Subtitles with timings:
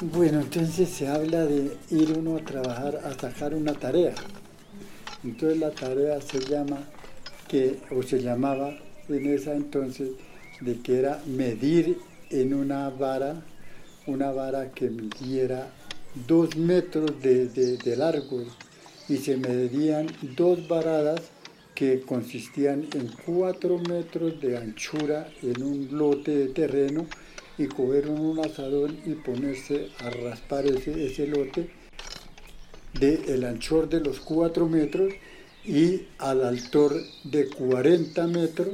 [0.00, 4.14] Bueno, entonces se habla de ir uno a trabajar, a sacar una tarea.
[5.24, 6.78] Entonces la tarea se llama,
[7.48, 10.10] que, o se llamaba en esa entonces,
[10.60, 11.98] de que era medir
[12.30, 13.42] en una vara,
[14.06, 15.68] una vara que midiera
[16.28, 18.44] dos metros de, de largo
[19.08, 21.22] y se medían dos varadas
[21.74, 27.04] que consistían en cuatro metros de anchura en un lote de terreno
[27.58, 31.68] y coger un asadón y ponerse a raspar ese, lote
[32.94, 35.12] del el anchor de los cuatro metros
[35.64, 36.94] y al altor
[37.24, 38.68] de 40 metros,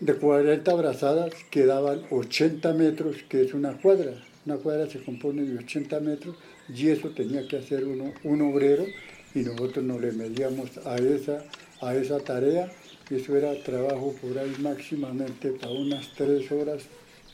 [0.00, 4.12] de 40 brazadas quedaban 80 metros, que es una cuadra.
[4.46, 6.36] Una cuadra se compone de 80 metros
[6.72, 8.86] y eso tenía que hacer uno, un obrero
[9.34, 11.44] y nosotros nos le medíamos a esa,
[11.80, 12.70] a esa tarea.
[13.10, 16.82] Eso era trabajo por ahí máximamente para unas tres horas,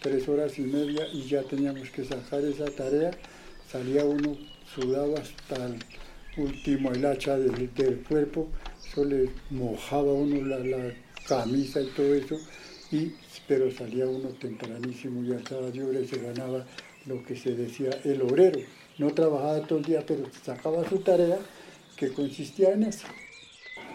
[0.04, 3.10] tres horas y media y ya teníamos que sacar esa tarea.
[3.72, 4.36] Salía uno
[4.74, 5.76] sudado hasta el
[6.36, 7.70] último el hacha del,
[8.06, 8.48] cuerpo,
[8.86, 10.92] eso le mojaba uno la, la,
[11.26, 12.36] camisa y todo eso,
[12.92, 13.14] y,
[13.48, 16.66] pero salía uno tempranísimo, ya estaba libre y se ganaba
[17.06, 18.60] lo que se decía el obrero.
[18.98, 21.38] No trabajaba todo el día, pero sacaba su tarea
[21.96, 23.06] que consistía en eso.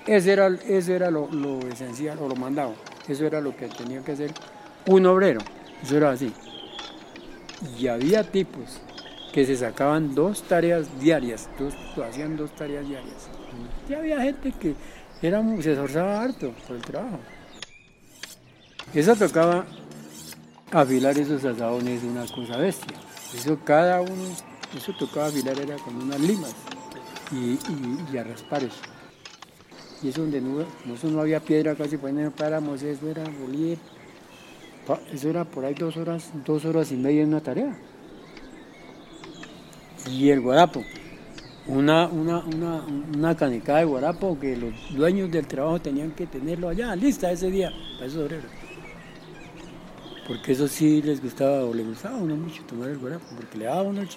[0.07, 2.73] Ese era, eso era lo, lo, esencial o lo mandado.
[3.07, 4.31] Eso era lo que tenía que hacer
[4.87, 5.41] un obrero.
[5.83, 6.31] Eso era así.
[7.77, 8.79] Y había tipos
[9.33, 13.29] que se sacaban dos tareas diarias, dos, hacían dos tareas diarias.
[13.87, 14.75] Y había gente que
[15.21, 17.19] era, se esforzaba harto por el trabajo.
[18.93, 19.65] Eso tocaba
[20.71, 22.97] afilar esos asadones una cosa bestia.
[23.35, 24.23] Eso cada uno,
[24.75, 26.55] eso tocaba afilar era con unas limas
[27.31, 27.59] y,
[28.11, 28.81] y, a raspar eso.
[30.01, 30.65] Y eso donde no,
[31.03, 33.77] no había piedra casi, pues no paramos, eso era bolir.
[35.11, 37.77] Eso era por ahí dos horas, dos horas y media en una tarea.
[40.09, 40.83] Y el guarapo,
[41.67, 42.85] una, una, una,
[43.15, 47.51] una canicada de guarapo que los dueños del trabajo tenían que tenerlo allá, lista ese
[47.51, 48.59] día, para esos obreros
[50.29, 53.57] porque eso sí les gustaba o le gustaba a uno mucho tomar el guarapo, porque
[53.57, 54.09] le daba uno el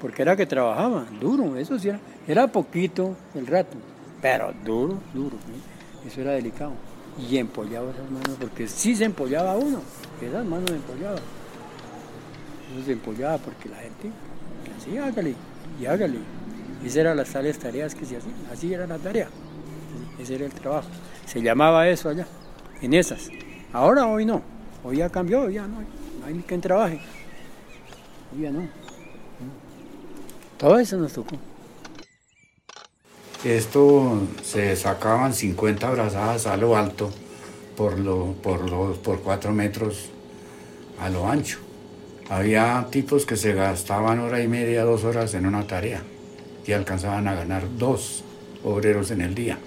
[0.00, 3.76] porque era que trabajaba duro, eso sí era, era poquito el rato,
[4.22, 5.36] pero duro, duro,
[6.06, 6.72] eso era delicado.
[7.18, 9.80] Y empollaba esas manos, porque sí se empollaba uno,
[10.20, 11.20] esas manos empollaban.
[12.72, 14.10] Eso se empollaba porque la gente
[14.78, 15.34] así hágale
[15.80, 16.18] y hágale.
[16.84, 19.28] Esas eran las tales tareas que se hacían, así era la tarea,
[20.18, 20.88] ese era el trabajo.
[21.24, 22.26] Se llamaba eso allá,
[22.82, 23.28] en esas.
[23.72, 24.42] Ahora, hoy no.
[24.84, 25.78] Hoy ya cambió, ya no,
[26.24, 27.00] hay ni quien trabaje.
[28.34, 28.68] Hoy ya no.
[30.58, 31.36] Todo eso nos tocó.
[33.46, 37.12] Esto se sacaban 50 brazadas a lo alto
[37.76, 40.10] por, lo, por, por 4 metros
[40.98, 41.58] a lo ancho.
[42.28, 46.02] Había tipos que se gastaban hora y media, dos horas en una tarea
[46.66, 48.24] y alcanzaban a ganar dos
[48.64, 49.58] obreros en el día.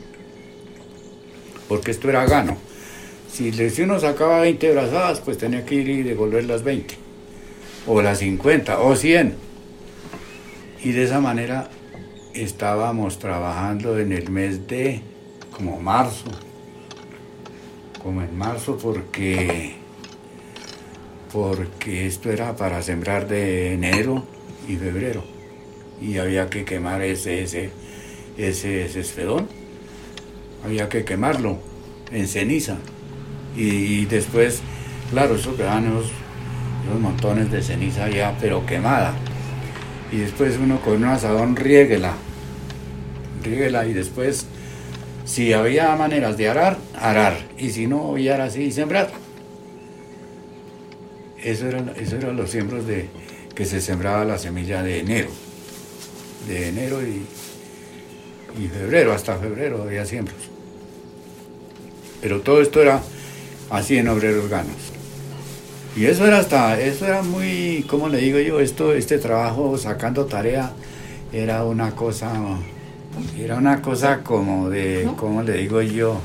[1.69, 2.57] Porque esto era gano.
[3.31, 3.49] Si,
[3.81, 6.95] uno sacaba 20 brazadas, pues tenía que ir y devolver las 20,
[7.87, 9.35] o las 50, o 100.
[10.83, 11.69] Y de esa manera
[12.33, 15.01] estábamos trabajando en el mes de
[15.51, 16.25] como marzo,
[18.01, 19.75] como en marzo porque
[21.31, 24.23] porque esto era para sembrar de enero
[24.67, 25.23] y febrero.
[26.01, 27.71] Y había que quemar ese ese
[28.47, 29.47] ese, esfedón.
[30.63, 31.59] Había que quemarlo
[32.11, 32.77] en ceniza.
[33.55, 34.61] Y, después,
[35.09, 36.11] claro, eso quedaban esos,
[36.99, 39.13] montones de ceniza ya, pero quemada.
[40.11, 42.13] Y después uno con un asadón riéguela,
[43.43, 44.47] riéguela y después,
[45.25, 47.37] si había maneras de arar, arar.
[47.57, 49.09] Y si no, arar así, sembrar.
[51.43, 53.07] Eso eran, eso eran los siembros de
[53.55, 55.29] que se sembraba la semilla de enero.
[56.47, 57.25] De enero y,
[58.61, 60.37] y febrero, hasta febrero había siembros.
[62.21, 63.01] Pero todo esto era
[63.69, 64.98] así en obreros ganos.
[65.95, 68.59] Y eso era hasta, eso era muy, ¿cómo le digo yo?
[68.59, 70.71] Esto, este trabajo sacando tarea
[71.33, 72.31] era una cosa,
[73.37, 76.19] era una cosa como de, ¿cómo le digo yo?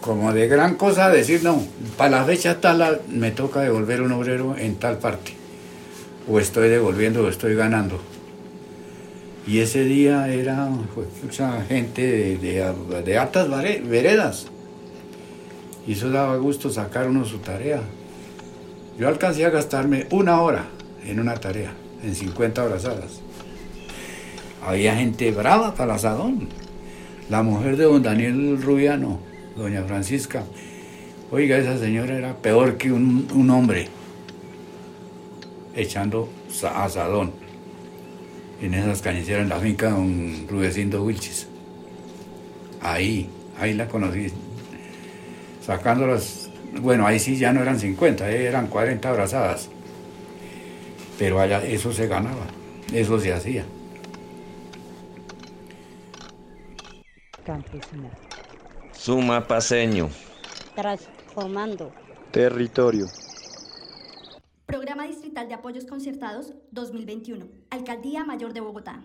[0.00, 1.62] Como de gran cosa decir, no,
[1.96, 5.34] para la fecha tal me toca devolver un obrero en tal parte.
[6.28, 8.00] O estoy devolviendo o estoy ganando.
[9.46, 10.68] Y ese día era
[11.22, 14.51] mucha gente de, de, de altas veredas
[15.86, 17.80] y eso daba gusto sacar uno su tarea.
[18.98, 20.66] Yo alcancé a gastarme una hora
[21.04, 23.20] en una tarea, en 50 brazadas.
[24.64, 26.48] Había gente brava para el asadón.
[27.28, 29.18] La mujer de don Daniel Rubiano,
[29.56, 30.44] doña Francisca,
[31.30, 33.88] oiga, esa señora era peor que un, hombre.
[35.74, 36.28] echando
[36.74, 37.32] asadón
[38.60, 41.48] en esas cañiceras en la finca de don Rudecindo Wilchis.
[42.80, 43.28] Ahí,
[43.58, 44.30] ahí la conocí.
[45.64, 46.50] Sacándolas,
[46.80, 49.68] bueno, ahí sí ya no eran 50, eran 40 abrazadas.
[51.18, 52.46] Pero allá eso se ganaba,
[52.92, 53.64] eso se hacía.
[58.92, 60.08] Suma paseño.
[60.74, 61.92] Transformando.
[62.30, 63.06] Territorio.
[64.66, 67.46] Programa Distrital de Apoyos Concertados 2021.
[67.70, 69.04] Alcaldía Mayor de Bogotá.